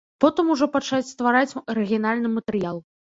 Потым 0.23 0.47
ужо 0.53 0.67
пачаць 0.77 1.09
ствараць 1.11 1.57
арыгінальны 1.73 2.33
матэрыял. 2.39 2.81